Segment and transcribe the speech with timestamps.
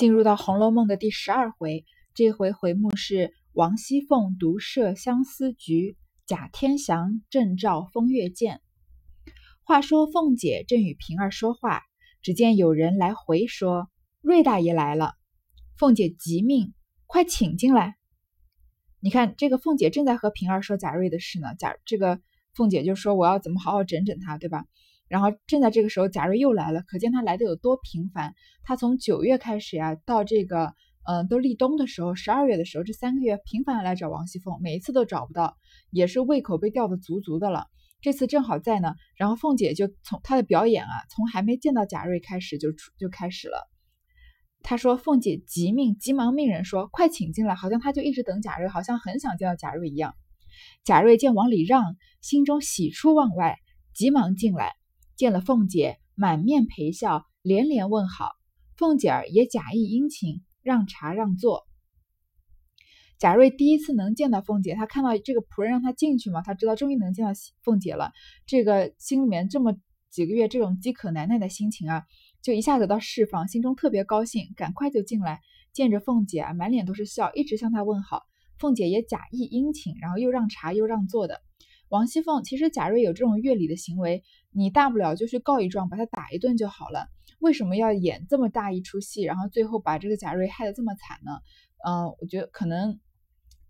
[0.00, 8.62] 进入到《红楼梦》的第十二回，这回回目是王熙凤独设相思局，贾天祥正照风月鉴。
[9.62, 11.82] 话说凤姐正与平儿说话，
[12.22, 13.90] 只见有人来回说
[14.22, 15.12] ：“瑞大爷来了。”
[15.76, 16.72] 凤姐急命
[17.04, 17.96] ：“快请进来。”
[19.00, 21.48] 你看，这个凤姐正在和平儿说贾瑞的事呢。
[21.58, 22.22] 贾这个
[22.54, 24.64] 凤姐就说：“我要怎么好好整整他，对吧？”
[25.10, 28.32] 然后正在这个时候，贾瑞又来了，可见他来的有多频繁。
[28.62, 30.72] 他从九月开始呀，到这个，
[31.04, 35.56] 嗯，都立冬的时候，十二月的时候，这三个月频繁的来找王熙凤，每一次都找不到，
[35.90, 37.66] 也是胃口被吊得足足的了。
[38.00, 43.68] 这次正好在呢，然后凤姐就从她的表演啊，从还没见到贾瑞开始就出就开始了。
[44.62, 50.14] 她说：“凤姐急命急忙命人说，快请进来，好像她就一直等贾瑞，好像很想见到贾瑞一样。”
[50.84, 53.58] 贾瑞见往里让，心中喜出望外，
[53.94, 54.79] 急忙进来。
[55.20, 58.30] 见了凤姐，满面陪笑，连连问好。
[58.78, 61.66] 凤姐儿也假意殷勤，让茶让座。
[63.18, 67.32] 贾瑞第一次能见到凤姐，他看到这个仆人让他进去嘛，他知道终于能见到
[67.62, 68.12] 凤姐了。
[68.46, 69.76] 这个心里面这么
[70.10, 72.04] 几个月这种饥渴难耐的心情啊，
[72.40, 75.42] 就一下子到释放，心中特别高兴，赶快就进来，
[75.74, 78.22] 见着凤姐啊，满脸都是笑，一直向她问好。
[78.58, 81.42] 凤姐也假意殷勤，然后又让茶又让座的。
[81.90, 87.08] 王熙凤其实贾瑞有这种越礼的行为，你大不了就去告一状，把他打一顿就好了。
[87.40, 91.32] 为什么要演这么大一出戏，然后最后把这个贾瑞害得这么惨呢？
[91.84, 93.00] 嗯，我觉得可能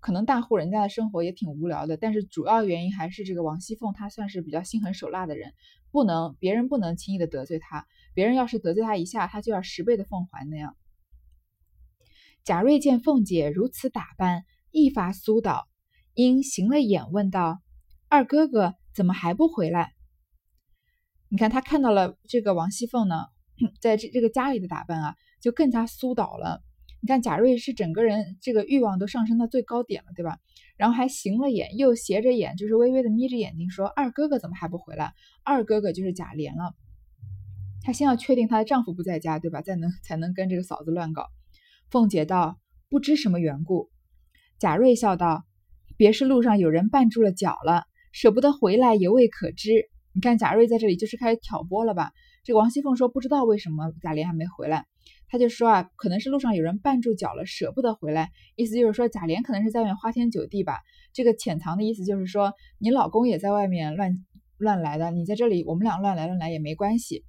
[0.00, 5.54] 可能大户人家的生活也挺无聊的，但是主要原因还是这个王熙凤她算是比较心狠手辣的人，
[5.90, 10.76] 不能别人不能轻易的得罪她，别人要是得罪她一下，她就要十倍的奉还那样。
[12.44, 15.68] 贾瑞见凤姐如此打扮，一发苏倒，
[16.12, 17.60] 因行了眼问道。
[18.10, 19.92] 二哥哥怎么还不回来？
[21.28, 23.26] 你看他看到了这个王熙凤呢，
[23.80, 26.60] 在这这个家里的打扮啊，就更加苏倒了。
[27.00, 30.38] 你看贾瑞是整个人这个欲望都上升到最高点了，对吧？
[30.76, 36.74] 然后还行了眼，又斜着眼，就是微微的眯着眼睛说：“二哥哥怎么还不回来？”二哥哥就是贾琏了。
[37.80, 39.62] 她先要确定她的丈夫不在家，对吧？
[39.62, 41.28] 再能才能跟这个嫂子乱搞。
[41.90, 42.58] 凤姐道
[42.90, 43.88] ：“不知什么缘故。”
[44.58, 45.44] 贾瑞笑道
[45.96, 49.88] ：“别是路上有人绊住了脚了。”舍不得回来也未可知。
[50.12, 52.10] 你看贾瑞在这里就是开始挑拨了吧？
[52.42, 54.86] 这个王熙凤说不知道为什么贾琏还没回来，
[55.28, 58.30] 他就说啊，可能是路上有人绊住脚了，舍不得回来。
[58.56, 60.80] 意思就是说贾琏可能是在外面花天酒地吧。
[61.12, 64.14] 这个潜藏的意思就是说，你老公也在外面乱
[64.58, 67.24] 乱来的，你在这里我们俩乱来乱来也没关系。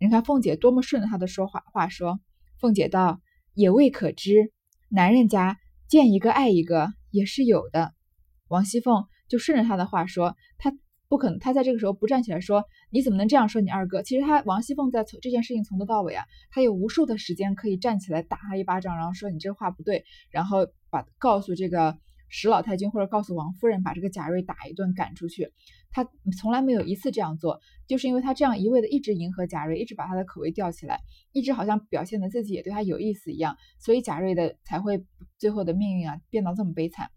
[0.00, 2.18] 你看凤姐多么顺着他的说话话说。
[2.58, 3.20] 凤姐道
[3.54, 4.52] 也未可知，
[4.88, 7.92] 男人家见一个爱一个也是有的。
[8.48, 9.04] 王熙凤。
[9.30, 10.70] 就顺着他的话说，他
[11.08, 14.02] 不可能，他在这个时候不站起来说，你怎么能这样说你二哥？
[14.02, 21.96] 其实他王熙凤在从这件事情从头到尾啊，他有无数的时间可以站起来打他一巴掌，然后说你这话不对，然后把告诉这个
[22.28, 25.52] 史老太君或者告诉王夫人，把这个贾瑞打一顿赶出去。
[25.92, 26.06] 他
[26.38, 27.58] 从来没有一次这样做，
[27.88, 31.00] 就是因为他这样一味的一直迎合贾瑞，一直把他的口味吊起来，
[31.32, 35.04] 一直好像表现的自己也对他有意思一样，所以贾瑞的才会
[35.38, 37.10] 最后的命运啊变到这么悲惨。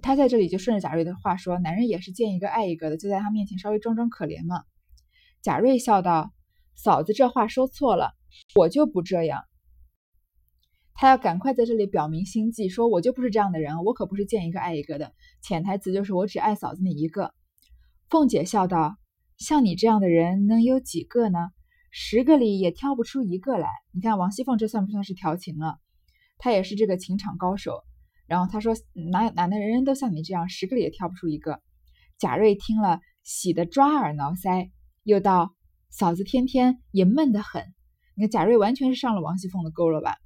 [0.00, 4.64] 他在这里就顺着贾瑞的话说：“男人也是见一个爱一个的，就在他面前稍微装装可怜嘛。”
[5.42, 6.32] 贾瑞笑道
[6.74, 8.14] ：“嫂子这话说错了，
[8.54, 9.42] 我就不这样。”
[10.94, 17.34] 他要赶快在这里表明心迹，说：“我就不是这样的人，我可不是见一个爱一个的。”潜台词就是我只爱嫂子你一个。
[18.08, 18.96] 凤姐笑道
[19.36, 21.50] ：“像你这样的人能有几个呢？
[21.90, 23.68] 十个里也挑不出一个来。
[23.90, 25.78] 你看王熙凤这算不算是调情了？
[26.38, 27.82] 她也是这个情场高手。”
[28.26, 28.74] 然后他说
[29.10, 31.60] ：“哪哪的人人都像你这样，十个里也挑不出一个。”
[32.18, 34.70] 贾瑞听了，喜得抓耳挠腮，
[35.02, 35.54] 又道
[35.90, 37.64] ：“嫂子天天也闷得很。”
[38.14, 40.16] 你看贾瑞完全是上了王熙凤的钩了吧？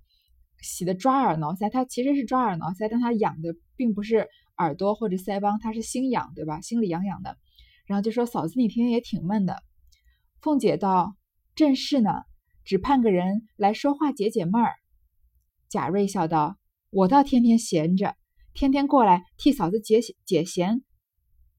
[0.60, 6.60] 喜得抓耳挠腮，他其实是抓耳挠腮，但他痒的并不是耳朵或者腮帮，他是心痒，对吧？
[6.60, 7.36] 心里痒痒的。
[7.86, 9.62] 然后就说：“嫂子你天天也挺闷的。”
[10.42, 11.16] 凤姐道
[11.54, 12.10] ：“正是呢，
[12.64, 14.74] 只盼个人来说话解解闷儿。”
[15.70, 16.56] 贾瑞笑道。
[16.90, 18.16] 我倒天天闲着，
[18.54, 20.82] 天天过来替嫂子解解闲，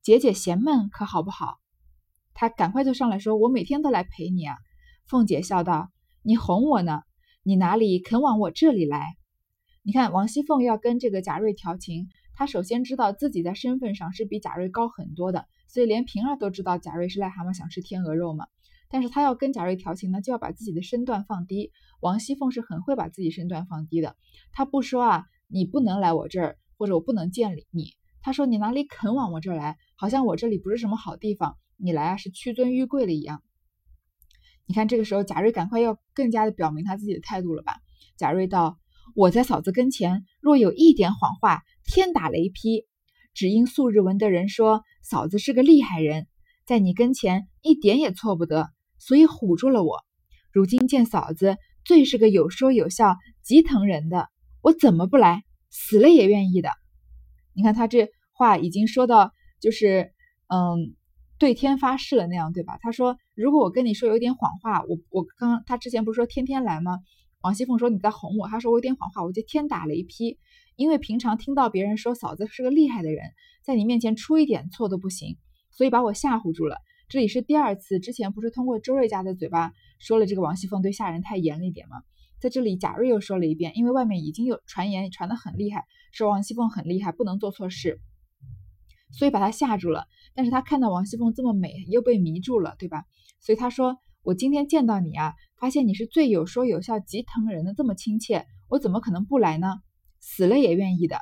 [0.01, 1.57] 解解闲闷，可好不好？
[2.33, 4.56] 他赶快就上来说：“我每天都来陪你啊。”
[5.06, 5.89] 凤姐笑道
[6.24, 7.01] ：“你哄我呢，
[7.44, 9.15] 你哪里肯往我这里来？”
[9.83, 18.47] 你看王熙凤要跟这个贾瑞调情，她首先知道自己在身份上是比贾瑞高很多的，所以连平儿都知道贾瑞是癞蛤蟆想吃天鹅肉嘛。
[18.89, 21.72] 但是她要跟贾瑞调情呢，就要把自己的身段放低。
[22.00, 24.16] 王熙凤是很会把自己身段放低的，
[24.51, 27.94] 她不说啊，你不能来我这儿，或者我不能见你。
[28.22, 33.42] 她说你哪里肯往我这儿来，好像我这里不是什么好地方，你来啊是屈尊于贵了一样。
[34.66, 37.78] 你看这个时候，贾瑞赶快要更加的表明他自己的态度了吧？
[38.18, 38.78] 贾瑞道
[39.16, 42.86] ：“我在嫂子跟前，若有一点谎话，天打雷劈。
[43.33, 46.28] 只因素日闻得人说嫂子是个厉害人，
[46.66, 50.03] 在你跟前一点也错不得，所以唬住了我。
[50.51, 54.29] 如今见嫂子最是个有说有笑、极疼人的，
[54.61, 55.44] 我怎么不来？
[55.69, 56.69] 死了也愿意的。
[57.53, 60.11] 你看他这话已经说到，就是
[60.47, 60.95] 嗯。”
[61.39, 62.79] 对天发誓了那样，对吧？
[62.81, 66.97] 他说：“如果我跟你说有点谎话，我我刚他之前不是说天天来吗？”
[67.44, 70.39] 王熙凤说：“你在哄我。”他说：“我有点谎话，我就天打雷劈。
[70.75, 73.23] 因为平常听到别人说嫂子是个厉害的人，
[73.63, 75.38] 在你面前出一点错都不行，
[75.69, 76.77] 所以把我吓唬住了。
[77.09, 82.04] 这里是第二次，之前不是通过周瑞家的嘴巴说了这个王熙凤对下人太严了一点吗？
[82.42, 88.01] 在这里贾瑞又说了一遍，因为外面已经有传言传得很厉害，说王熙凤很厉害，不能做错事。”
[89.18, 93.06] 所以把他吓住了，但是他看到王熙凤这么美，又被迷住了，对吧？
[93.39, 99.75] 所以他说：“我今天见到你啊，发现你是最有说有笑、极疼人的，这么亲切，我怎么可能不来呢？
[100.19, 101.21] 死了也愿意的。”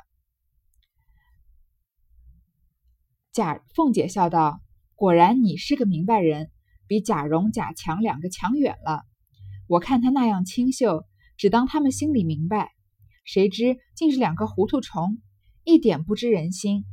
[3.32, 4.60] 贾凤姐笑道
[4.96, 6.50] ：“果然你是个明白人，
[6.86, 9.02] 比贾蓉、贾强两个强远了。
[9.68, 11.04] 我看他那样清秀，
[11.36, 12.72] 只当他们心里明白，
[13.26, 15.18] 谁知竟是两个糊涂虫，
[15.64, 16.86] 一点不知人心。”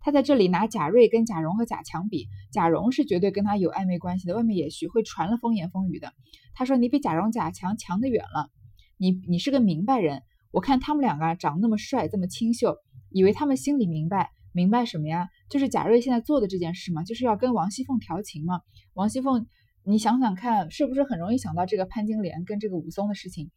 [0.00, 6.14] 他在这里拿贾瑞跟贾蓉和贾强比，贾蓉是绝对跟他有暧昧关系的，外面也许会传了风言风语的。
[6.54, 8.48] 他说：“你比贾蓉、贾强强得远了，
[8.96, 10.22] 你你是个明白人。
[10.52, 12.76] 我看他们两个长那么帅，这么清秀，
[13.10, 15.28] 以为他们心里明白，明白什么呀？
[15.48, 18.60] 就是贾瑞现在做的这件事嘛，就是要跟王熙凤调情嘛。
[18.94, 19.46] 王熙凤，
[19.84, 23.50] 你想想看，是不是很容易想到这个潘金莲跟这个武松的事情？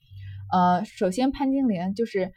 [0.51, 2.31] 呃，首先潘金莲就是。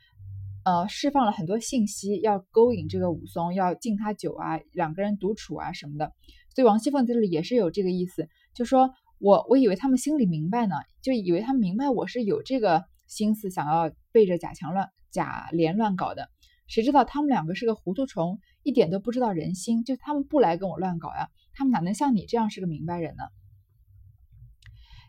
[0.64, 6.12] 呃，释放了很多信息，要勾引这个武松，要敬他酒啊，两个人独处啊什么的。
[6.54, 16.28] 所以王熙凤在这里也是有这个意思，就说我我以为他们心里明白呢，就以为他明白我是有这个心思想要背着贾强乱贾琏乱搞的，
[16.72, 23.24] 谁知道他们两个是个糊涂虫，一点都不知道人心，就他们不来跟我乱搞呀，他们哪能像你这样是个明白人呢？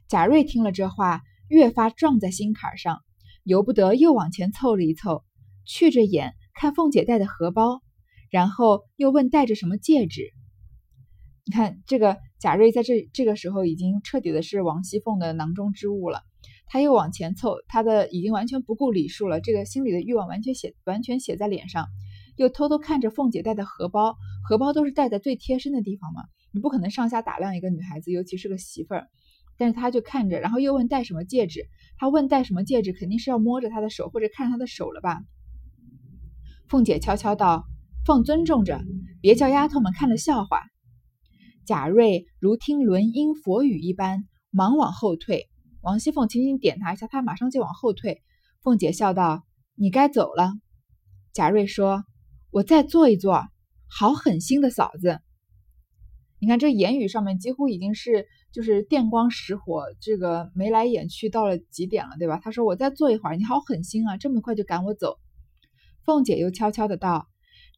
[0.10, 3.00] 贾瑞听了这话，越发撞在心坎上，
[3.44, 5.24] 由不得又往前凑了一凑。
[5.66, 7.82] 觑着眼看凤姐带的荷包，
[8.30, 10.34] 然后又问戴着什么戒指。
[11.46, 16.24] 你看这个贾瑞在这这个时候已经彻底的是王熙凤的囊中之物了。
[16.68, 21.88] 他又往前凑，他的已经完全不顾礼数了，这个心里的欲望完全写完全写在脸上。
[22.36, 24.16] 又偷偷看着凤姐带的荷包，
[24.50, 29.08] 荷包都是戴在最贴身的地方嘛，你不可能上下打量一个女孩子，尤其是个媳妇儿。
[29.56, 31.68] 但是他就看着，然后又问戴什么戒指。
[32.00, 35.22] 他问戴什么戒指，肯定是要摸着她的手或者看她的手了吧？
[36.68, 37.66] 凤姐悄悄道
[38.04, 38.82] ：“凤尊重着，
[39.22, 40.64] 别叫丫头们看了笑话。”
[41.66, 45.50] 贾瑞如听轮音佛语一般，忙往后退。
[45.84, 48.22] 王熙凤轻轻点他一下，他马上就往后退。
[48.62, 49.44] 凤姐笑道
[49.76, 50.54] ：“你该走了。”
[51.34, 52.06] 贾瑞说
[52.52, 53.46] ：“我再坐一坐。”
[53.96, 55.20] 好狠心的嫂子！
[56.40, 62.40] 你看这言语上面几乎已经是就是电光石火，这个眉来眼去到了极点了，对吧？
[62.42, 65.20] 他说：“我再坐一会儿。”你好狠心啊，这么快就赶我走。
[66.06, 67.28] 凤姐又悄悄的道：“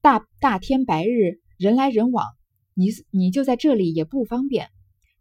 [0.01, 2.27] 大大天白日，人来人往，
[2.75, 4.69] 你你就在这里也不方便。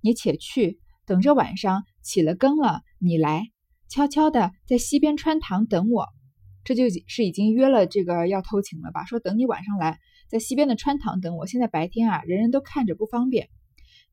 [0.03, 3.51] 你且去，等着晚上起了更了，你来，
[3.89, 6.09] 悄悄的在西边穿堂等我。
[6.65, 9.05] 这就是已经约了这个要偷情了吧？
[9.05, 11.47] 说等你晚上来，在西边的穿堂等我。
[11.47, 13.51] 现在白天啊，人人都看着不方便。”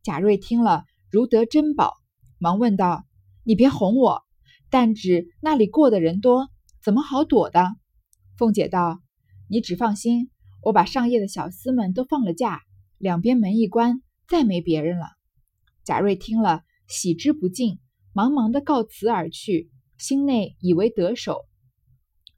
[0.04, 1.94] 贾瑞听了如得珍宝，
[2.40, 3.06] 忙问道
[3.46, 4.24] ：“你别哄我，
[4.70, 6.50] 但只那里过的人多，
[6.84, 7.76] 怎么好躲的？”
[8.36, 9.00] 凤姐道
[9.48, 10.30] ：“你只放心，
[10.62, 12.60] 我把上夜的小厮们都放了假，
[12.98, 15.06] 两边门一关，再没别人了。”
[15.86, 17.80] 贾瑞听了，喜之不尽，
[18.14, 21.46] 忙忙的告辞而去，心内以为得手。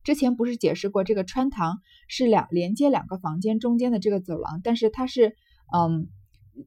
[0.03, 5.36] 之前不是解释过，这个穿堂是两连接两个房间中间的这个走廊，但是它是，
[5.75, 6.07] 嗯，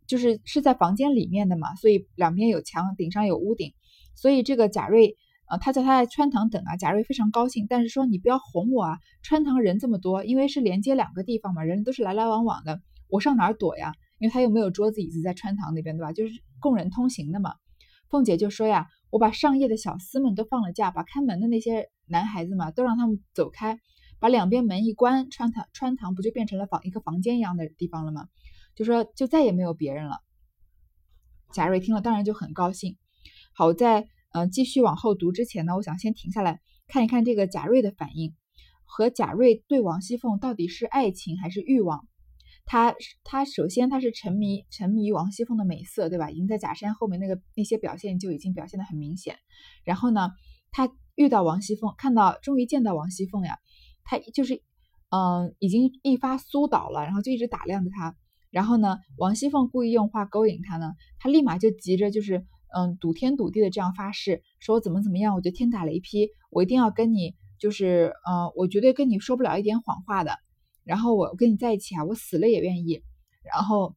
[0.08, 3.72] 就是是在房间里面的嘛，所以两边有墙，顶上有屋顶，
[4.16, 5.16] 所以这个贾瑞。
[5.48, 13.94] 呃，他叫他在穿堂等啊，贾瑞非常高兴，但是说你不要哄我啊，穿堂人这么多，因为是连接两个地方嘛，人都是来来往往的，我上哪儿躲呀？
[14.18, 16.12] 因为他又没有桌子椅子在穿堂那边，对吧？
[16.12, 17.54] 就是供人通行的嘛。
[18.10, 23.78] 凤姐就说呀，我把上夜的小厮们都放了假，把看门的那些男孩子嘛，都让他们走开，
[24.18, 28.28] 把两边门一关，穿堂穿堂不就变成了房一个房间一样的地方了吗？
[28.74, 30.18] 就说就再也没有别人了。
[31.52, 32.96] 贾瑞听了当然就很高兴，
[33.52, 34.08] 好在。
[34.32, 38.34] 嗯，继续往后读之前呢，我想先停下来看一看这个贾瑞的反应
[38.84, 42.06] 和贾瑞对王熙凤到底是爱情还是欲望。
[42.66, 46.30] 他他首先他是沉迷沉迷于王熙凤的美色，对吧？
[46.30, 49.36] 已经在假山后面那个那些表现就已经表现的很明显。
[49.84, 50.32] 然后呢，
[50.72, 53.56] 他遇到王熙凤，看到终于见到王熙凤呀，
[54.02, 54.60] 他就是
[55.10, 58.16] 嗯已经一发苏倒了，然后就一直打量着她。
[58.50, 62.44] 然后呢，王熙凤故意用话勾引他呢，他立马就急着就是
[62.76, 70.36] 嗯赌天赌地的这样发誓，说我怎么怎么样，我就天打雷劈，我一定要跟你就是嗯我绝对跟你说不了一点谎话的。
[70.86, 73.02] 然后我跟你在一起啊，我死了也愿意。
[73.42, 73.96] 然后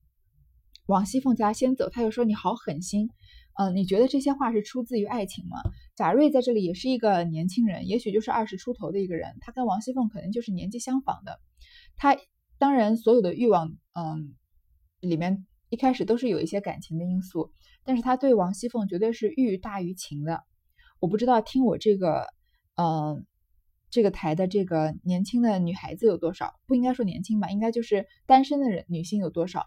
[0.87, 3.11] 王熙凤家先走，他又说你好狠心，
[3.59, 5.57] 嗯，你觉得这些话是出自于爱情吗？
[5.95, 11.39] 贾瑞在这里也是一个年轻人，也许就是二十出头的一个人，他跟王熙凤可能就是年纪相仿的。
[11.95, 12.17] 他
[12.57, 14.35] 当然所有的欲望，嗯，
[14.99, 17.51] 里面一开始都是有一些感情的因素，
[17.85, 20.43] 但是他对王熙凤绝对是欲大于情的。
[20.99, 22.25] 我不知道听我这个，
[22.75, 23.25] 嗯。
[23.89, 26.53] 这个台的这个年轻的女孩子有多少？
[26.67, 29.65] 不应该说年轻吧，应该就是单身的人女性有多少？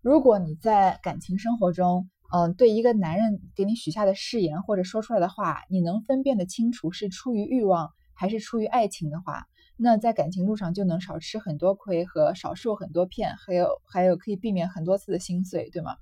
[0.00, 9.44] 如果你在感情生活中，嗯，对一个男人给你许下的誓言或者说出来的话，你能分辨得清楚是出于欲望还是出于爱情的话，
[9.76, 15.96] 那在感情路上就能少吃很多亏和少受很多骗，还有还有可以避免很多次的心碎，对吗？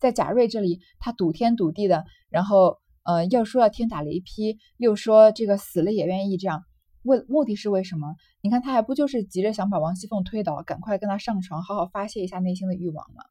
[0.00, 2.78] 在贾瑞这里，他赌天赌地的，然后。
[3.04, 6.64] 呃，要说要天打雷劈，又说这个死了也愿意这样，
[7.02, 8.14] 为目的是为什么？
[8.40, 13.22] 你看他还不就是急着想把王熙凤推倒，赶快跟他上床，好好发泄一下内心的欲望吗？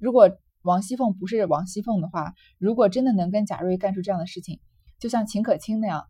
[0.00, 0.28] 如果
[0.62, 4.58] 王熙凤不是王熙凤的话，如果真的能跟贾瑞干出这样的事情，
[4.98, 6.06] 就像秦可卿那样，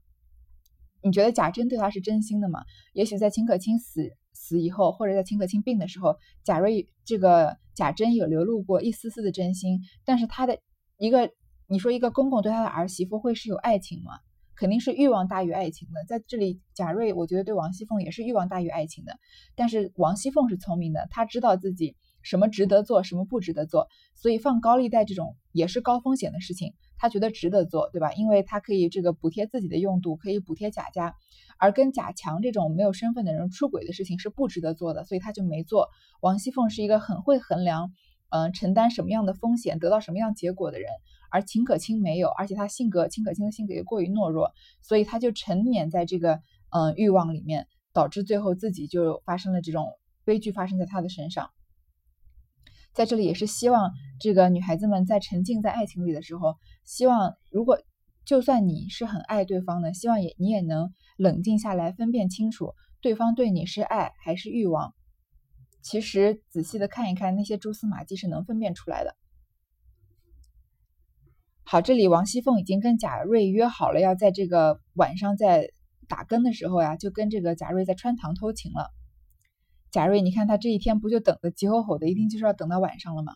[1.03, 2.65] 你觉得贾珍对他是真心的吗？
[2.95, 10.59] 也许在秦可卿死死以后，或者在秦可卿病的时候，贾瑞这个贾珍有流露过一丝丝的真心，但是他的
[10.97, 11.31] 一个。
[11.73, 14.15] 你说一个公公对他的儿媳妇会是有爱情吗？
[14.57, 16.05] 肯定是欲望大于爱情的。
[16.05, 19.17] 在这里，贾瑞我觉得对王熙凤也是欲望大于爱情的。
[19.55, 23.87] 但是王熙凤是聪明的，她知道自己什么值得做，什么不值得做，
[24.17, 28.15] 所以放高利贷这种也是高风险的事情，她觉得值得做，对吧？
[28.15, 31.15] 因为她可以这个补贴自己的用度，可以补贴贾家，
[31.57, 35.89] 而跟贾强这种没有身份的人出轨的事情是不值得做的，所以她就没做。
[36.21, 37.93] 王熙凤是一个很会衡量，
[38.31, 40.91] 嗯，承担什么样的风险，得到什么样结果的人。
[41.31, 49.87] 而秦可卿没有，而且他性格，秦可卿的性格也过于懦弱，所以他就沉湎在这个嗯欲望里面，导致最后自己就发生了这种
[50.25, 51.51] 悲剧发生在他的身上。
[52.93, 57.79] 在这里也是希望这个女孩子们在沉浸在爱情里的时候，希望如果
[58.25, 64.93] 就算你是很爱对方的，希望也你也能冷静下来，分辨清楚对方对你是爱还是欲望。
[65.83, 69.17] 其实仔细的看一看那些蛛丝马迹是能分辨出来的。
[71.73, 75.71] 好，这里王熙凤已经跟贾瑞约好了，要在这个晚上在
[76.09, 78.91] 打更的时候呀，就跟这个贾瑞在穿堂偷情了。
[79.93, 83.35] 贾瑞，你看他这一天不就等的急吼吼的，一定就是要等到晚上了吗？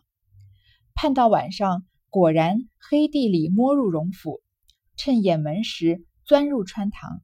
[0.95, 4.41] 盼到晚上，果然黑地里摸入荣府，
[4.97, 7.21] 趁掩门时钻入穿堂，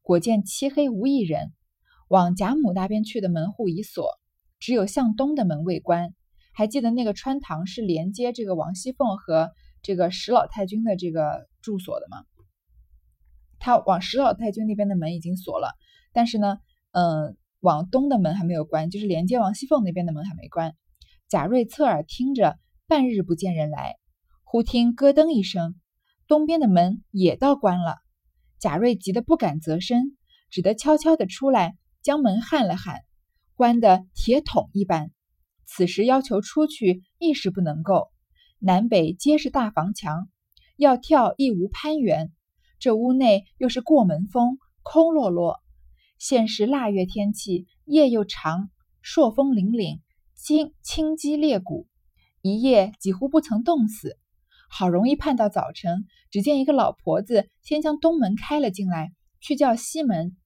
[0.00, 1.52] 果见漆黑无一人。
[2.06, 4.06] 往贾母那边去的门户已锁，
[4.60, 6.14] 只有向东的门未关。
[6.54, 9.50] 还记得那个穿堂是连接这个王熙凤和。
[9.82, 12.24] 这个石老太君的这个住所的嘛，
[13.58, 15.74] 他往石老太君那边的门已经锁了，
[16.12, 16.60] 但是呢，
[16.92, 20.76] 嗯，往东的门还没有关，就是连接王熙凤那边的门还没关。
[21.28, 23.96] 贾瑞侧耳听着，半日不见人来，
[24.44, 25.74] 忽听咯噔一声，
[26.28, 27.96] 东边的门也倒关了。
[28.60, 30.16] 贾瑞急得不敢择身，
[30.48, 33.00] 只得悄悄的出来，将门焊了焊，
[33.56, 35.10] 关的铁桶一般。
[35.66, 38.11] 此时要求出去，一时不能够。
[38.64, 40.28] 南北皆是大房墙，
[40.76, 42.30] 要跳亦无攀援。
[42.78, 45.60] 这屋内又是过门风，空落落。
[46.16, 48.70] 现时腊月天气，夜又长，
[49.02, 49.98] 朔风凛凛，
[50.36, 51.88] 青青肌裂骨，
[52.40, 54.16] 一夜几乎不曾冻死。
[54.70, 60.36] 好容易盼到早晨，只见一个老婆子先将东门开了进来，去叫西门。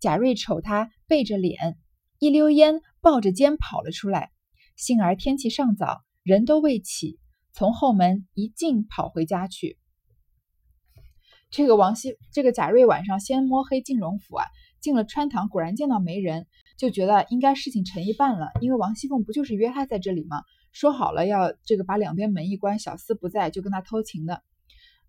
[0.00, 1.76] 贾瑞瞅他背着脸，
[2.20, 4.30] 一溜烟抱着肩跑了出来。
[4.76, 7.18] 幸而天气尚早，人都未起。
[7.56, 9.78] 从后门一进，跑回家去。
[11.50, 14.44] 这个王熙，这个贾瑞晚上先摸黑进荣府啊，
[14.78, 16.46] 进了穿堂，果然见到没人，
[16.76, 18.50] 就觉得应该事情成一半了。
[18.60, 20.42] 因为王熙凤不就是约他在这里吗？
[20.72, 24.42] 说好了要这个把两边门一关，小厮不在就跟他偷情的。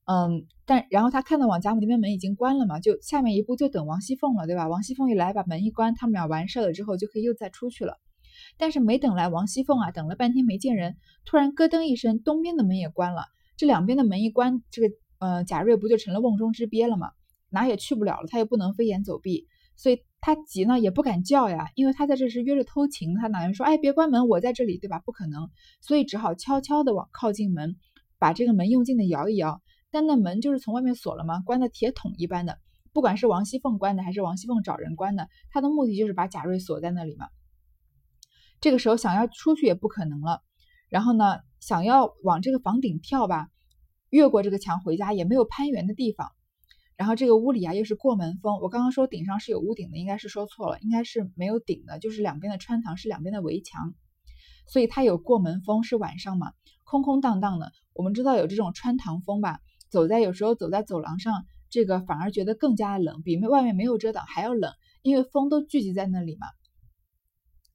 [0.05, 4.69] 嗯，但然后他看到往贾母那边门已经关了嘛，就下面一步就等王熙凤了，对吧？
[4.69, 7.99] 王熙凤一来，把门一关，他们俩完事了之后，就可以又再出去了。
[8.57, 13.23] 但是没等来王熙凤啊，等了半天没见人，突然咯噔一声，东边的门也关了。
[13.55, 17.11] 这两边的门一关，这个呃贾瑞不就成了瓮中之鳖了吗？
[17.49, 24.99] 哪也去不了了，他又不能飞檐走壁，所以他急呢也不敢叫呀，因为他在这是约着偷情，他哪能说哎别关门，我在这里，对吧？
[24.99, 25.49] 不可能，
[25.79, 27.77] 所以只好悄悄的往靠近门，
[28.19, 29.61] 把这个门用劲的摇一摇。
[29.89, 31.41] 但那门就是从外面锁了吗？
[31.45, 32.59] 关的铁桶一般的，
[32.91, 37.27] 不管是王熙凤关的还是王熙凤找人关的，他的目的就是把贾瑞锁在那里嘛。
[38.59, 40.41] 这个时候想要出去也不可能了，
[40.89, 43.49] 然后呢，想要往这个房顶跳吧，
[44.09, 46.31] 越过这个墙回家也没有攀援的地方。
[46.95, 53.93] 然后这个屋里啊又是过门风，我刚刚说顶上是有屋顶的，应该是说错了，应该是没有顶的，就是两边的穿堂是两边的围墙，
[54.67, 57.71] 所以它有过门风，是晚上嘛，空空荡荡的。
[57.93, 59.59] 我们知道有这种穿堂风吧？
[59.91, 64.73] 走在有时候走在走廊上，这个反而觉得更加冷，比外面没有遮挡还要冷，
[65.03, 66.47] 因为风都聚集在那里嘛。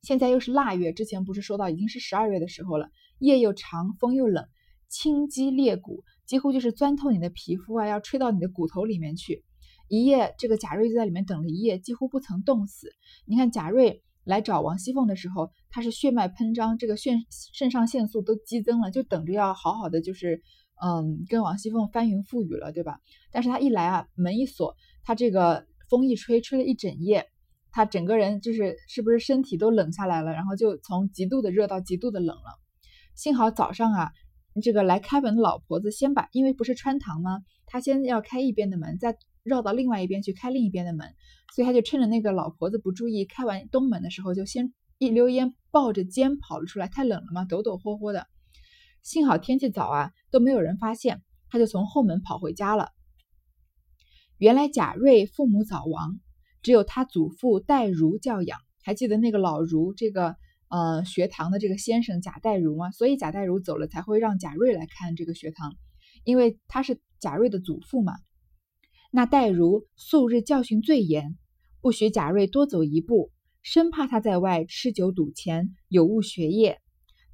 [0.02, 4.46] 现在又是腊月，之前不是说到已经是十二月的时候了，夜又长，风又冷，
[4.88, 9.44] 清肌裂骨，几乎就是钻透你的皮肤啊，要吹到你的骨头里面去。
[9.88, 12.88] 一夜，这个贾瑞就在里面等了一夜，几乎不曾冻死。
[13.26, 17.18] 你看贾瑞来找王熙凤的时候，他是血脉喷张，这个肾
[17.52, 20.42] 肾上腺素都激增了，就等着要好好的就是。
[20.84, 22.98] 嗯，跟王熙凤翻云覆雨了，对吧？
[23.30, 27.28] 但是他一来啊，门一锁，他这个风一吹，吹了一整夜，
[27.72, 30.32] 他整个人就是是不是身体都冷下来了？
[30.32, 32.60] 然后就从极度的热到极度的冷了。
[33.16, 34.12] 幸好早上啊，
[34.62, 37.40] 这个来开门的老婆子先把，因为不是穿堂吗？
[37.66, 41.14] 他先要开一边的门，再绕到另外一边去开另一边的门，
[41.54, 46.88] 所以他就趁着那个老婆子不注意，开完东门的时候，就先一溜烟抱着肩跑了出来。
[46.88, 48.26] 太冷了嘛，抖抖霍霍的。
[49.02, 52.90] 幸好天气早啊，都没有人发现，他就从后门跑回家了。
[54.38, 56.20] 原来贾瑞父母早亡，
[56.62, 58.58] 只有他祖父戴儒教养。
[58.84, 60.36] 还记得那个老儒，这个
[60.68, 62.90] 呃学堂的这个先生贾代如吗？
[62.90, 65.76] 所以贾代如走了，才会让贾瑞来看这个学堂，
[66.24, 68.14] 因为他是贾瑞的祖父嘛。
[69.12, 71.36] 那代如素日教训最严，
[71.82, 76.80] 不许贾瑞多走一步，生怕他在外吃酒赌钱，有误学业。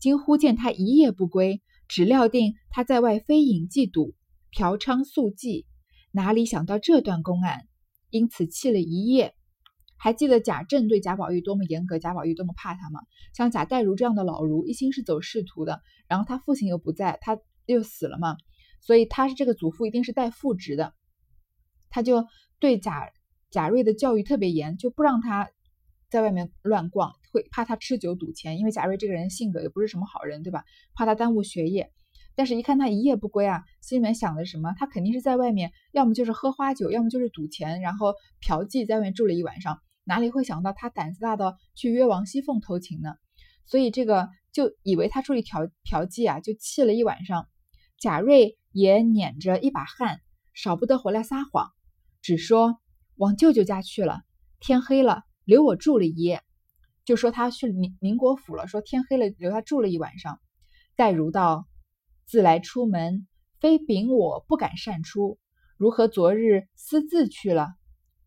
[0.01, 4.15] 今忽见他一夜不归，只料定他在外非饮即赌、
[4.51, 5.67] 嫖娼宿妓，
[6.11, 7.68] 哪里想到这段公案，
[8.11, 9.35] 因此气了一夜。
[9.97, 13.01] 还记得贾政对贾宝玉多么严格，贾宝玉多么怕他吗？
[13.35, 18.37] 像贾代儒这样的老儒，一心是走仕途的，然后他父亲又不在，他又死了嘛，
[18.81, 20.95] 所以他是这个祖父，一定是带父职的，
[21.91, 22.27] 他就
[22.59, 23.11] 对贾
[23.51, 25.51] 贾瑞的教育特别严，就不让他。
[26.11, 30.65] 在外面乱逛，会怕他吃酒赌钱，因为贾瑞这个人性格也不是什么好人，对吧？
[30.95, 31.93] 怕他耽误学业。
[32.39, 34.73] 但是，一看他一夜不归啊，心里面想的什么？
[34.79, 39.81] 他肯定是在外面，要么就是喝花酒，要么就是赌钱，然后嫖妓，在外面住了一晚上。
[40.05, 43.17] 哪里会想到他胆子大到去约王熙凤偷情呢？
[43.67, 47.49] 所以这个就以为他出去嫖嫖妓啊，就气了一晚上。
[47.99, 50.21] 贾瑞也捻着一把汗，
[50.55, 51.73] 少不得回来撒谎，
[52.23, 52.79] 只说
[53.17, 54.21] 往舅舅家去了，
[54.61, 55.25] 天黑了。
[55.45, 56.43] 留我住了一夜，
[57.05, 58.69] 就说他去宁宁国府了。
[58.69, 60.39] 说天黑了，留他住了一晚上。
[60.95, 61.67] 戴如道
[62.29, 63.27] ：“自来出门，
[63.59, 65.39] 非禀我不敢擅出，
[65.79, 67.69] 如何昨日私自去了？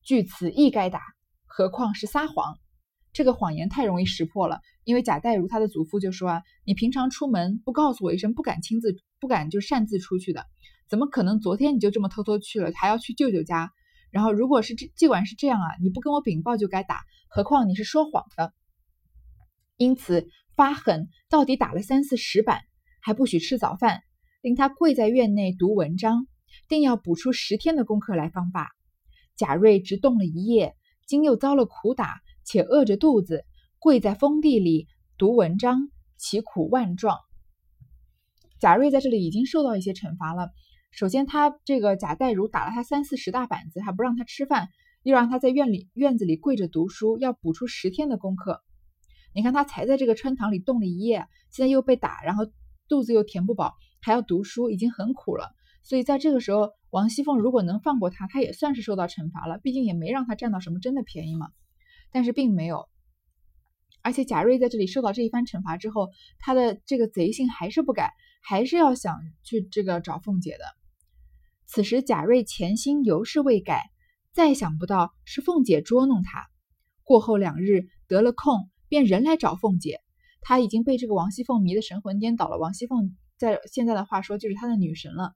[0.01, 1.01] 据此亦该打，
[1.45, 2.57] 何况是撒谎？
[3.13, 4.59] 这个谎言太容易识破了。
[4.85, 10.47] 因为贾代如他的祖父就说啊，你平常出门不告诉我一声，不敢亲自，不敢就擅自出去的，
[10.89, 13.71] 怎么可能昨天你就这么偷偷去了，还要去舅舅家？”
[14.09, 18.51] 然后，如果是这，尽管是这样啊，你不跟我禀报就该打，何况你是说谎的。
[19.77, 22.61] 因此发狠，到底打了三四十板，
[23.01, 24.03] 还不许吃早饭，
[24.41, 26.27] 令他跪在院内读文章，
[26.67, 28.67] 定要补出十天的功课来方罢。
[29.35, 33.43] 贾瑞只冻了一夜，今又遭了苦打，且饿着肚子，
[33.79, 34.87] 跪在封地里
[35.17, 37.17] 读文章，其苦万状。
[38.59, 40.51] 贾瑞在这里已经受到一些惩罚了。
[40.91, 44.69] 首先，他这个贾代儒打了他三四十大板子，还不让他吃饭，
[45.01, 48.61] 又让他在院里院子里跪着读书，要补出十天的功课。
[49.33, 52.45] 你看他才在这个穿堂里冻了一夜，现在又被打，然后
[52.91, 55.51] 肚子又填不饱，还要读书，已经很苦了。
[55.81, 61.47] 所以在这个时候，王熙凤如果能放过他，他也算是受到惩罚了，毕竟也没让他占到什么真的便宜嘛。
[62.11, 62.89] 但是并没有，
[64.01, 68.11] 而且贾瑞在这里受到这一番惩罚之后，他的这个贼性还是不改，
[68.43, 70.65] 还是要想去这个找凤姐的。
[71.67, 73.89] 此时贾瑞潜心犹是未改，
[74.33, 76.49] 再想不到是凤姐捉弄他。
[77.05, 80.00] 过后两日得了空，便人来找凤姐。
[80.41, 82.57] 他已经被这个王熙凤迷得神魂颠倒了。
[82.57, 85.33] 王熙凤在现在的话说就是他的女神了。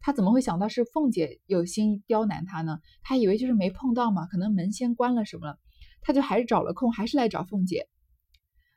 [0.00, 2.78] 他怎么会想到是凤姐有心刁难他呢？
[3.02, 5.58] 他以为就是没碰到嘛，可能门先关了什么了，
[6.00, 7.88] 他就还是找了空，还是来找凤姐。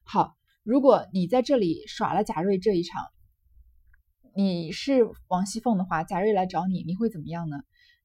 [0.03, 3.01] 好，如果你在这里耍了贾瑞这一场。
[4.35, 7.57] 你是王熙凤的话，贾瑞来找你，你会怎么样呢？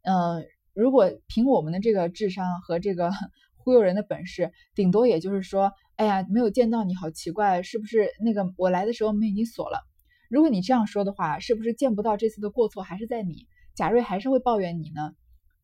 [0.03, 3.13] 嗯，如果凭我们的这个智商和这个
[3.57, 9.81] 忽悠人的本事，顶多也就是说，哎呀，没有见到你好奇怪，是不是那个我来的时候门已经锁了？
[10.29, 13.47] 如果你这样说的话，是不是见不到这次的过错还是在你？
[13.77, 15.13] 贾瑞还是会抱怨你呢？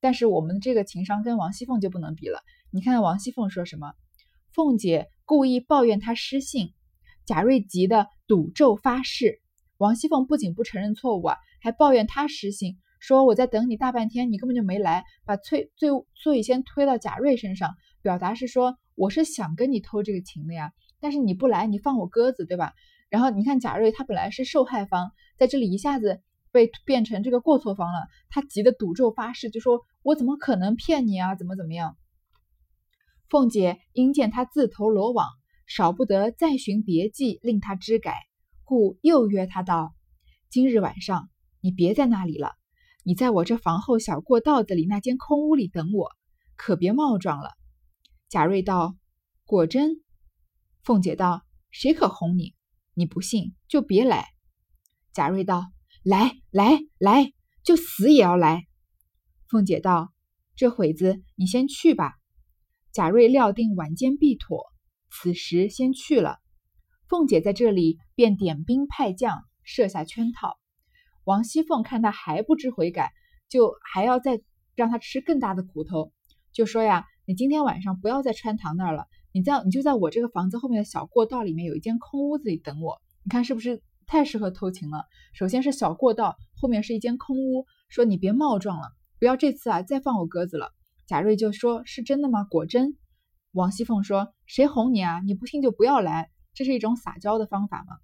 [0.01, 2.41] 但是我们的这个情商跟王熙凤就不能比了。
[2.71, 3.93] 你看王熙凤说什么？
[4.53, 6.75] 凤姐故意抱怨他失信，
[7.27, 9.41] 贾瑞急得赌咒发誓。
[9.79, 22.75] 王熙凤不仅不承认错误啊，还抱怨他失信，说我在等你大半天，你根本就没来，把罪罪罪先推到贾瑞身上，表达是说我是想跟你偷这个情的呀，但是你不来，你放我鸽子，对吧？
[23.09, 26.21] 然后你看贾瑞他本来是受害方，在这里一下子。
[26.53, 31.37] 被变成这个过错方了，他急得赌咒发誓，就说：“我怎么可能骗你啊？
[31.37, 31.97] 怎么怎么样？”
[33.31, 35.29] 凤姐因见他自投罗网，
[35.69, 38.17] 少不得再寻别计令他知改，
[38.65, 39.95] 故又约他道
[40.51, 42.55] ：“今日晚上你别在那里了，
[43.05, 46.11] 你在我这房后小过道子里那间空屋里等我，
[46.57, 47.51] 可别冒撞了。”
[48.31, 48.97] 贾瑞道
[49.45, 50.03] ：“果真？”
[50.83, 52.55] 凤姐道：“谁可哄你？
[52.95, 54.29] 你不信就别来。”
[55.13, 55.71] 贾瑞道。
[56.03, 58.67] 来来来，就死也要来。
[59.51, 60.15] 凤姐道
[60.57, 62.15] ：“这会子你先去吧。”
[62.91, 64.65] 贾瑞料定晚间必妥，
[65.11, 66.39] 此时先去了。
[67.07, 70.59] 凤姐在这里便点兵派将，设下圈套。
[71.25, 73.13] 王熙凤看他还不知悔改，
[73.51, 74.41] 就还要再
[74.75, 76.15] 让他吃更大的苦头，
[76.51, 83.01] 就说呀：“你今天晚上不要在穿堂那儿了，你在你就在我这个房子后面的小过道里面有一间空屋子里等我。
[83.23, 85.05] 你看是不是？”太适合偷情了。
[85.33, 87.67] 首先是小过道，后面是一间空屋。
[87.89, 88.89] 说你别冒撞了，
[89.21, 90.73] 不要这次啊再放我鸽子了。
[91.07, 92.43] 贾瑞就说：“是真的吗？
[92.43, 92.97] 果真？”
[93.55, 95.21] 王熙凤说：“谁哄你啊？
[95.25, 97.99] 你不信就不要来，这是一种撒娇的方法嘛。”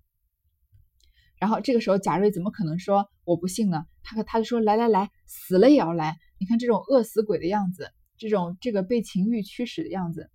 [1.40, 3.86] 然后这个时候贾瑞怎么可能说我不信呢？
[4.04, 6.16] 他他就说：“来来来，死了也要来。
[6.38, 10.30] 你看这种饿死鬼的样子，这种这个被情欲驱使的样子。”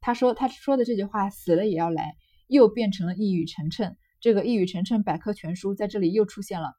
[0.00, 2.14] 他说他说的这句话“死了也要来”，
[2.46, 3.96] 又变成了一语成谶。
[4.20, 6.72] 这个一语成谶百科全书在这里又出现了。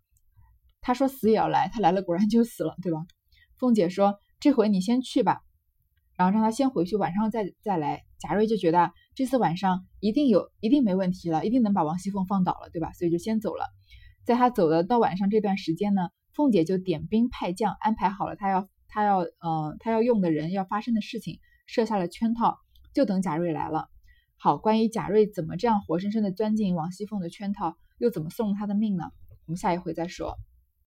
[0.82, 3.06] 他说死也要来，他来了果然就死了，对吧？
[3.58, 5.42] 凤姐说这回你先去吧，
[6.16, 8.04] 然后让他先回去，晚上再再来。
[8.20, 12.92] 贾瑞就觉得这次晚上一定有，一定没问题了，一定能把王熙凤放倒了，对吧？
[12.94, 13.66] 所以就先走了。
[14.26, 22.60] 在他走的到晚上这段时间呢，凤姐就点兵派将，安排好了他要他要呃他要用的人要发生的事情，设下了圈套，
[22.94, 23.88] 就等贾瑞来了。
[24.36, 29.12] 好，关于贾瑞怎么这样活生生的钻进王熙凤的圈套，又怎么送了他的命呢？
[29.46, 30.38] 我们下一回再说。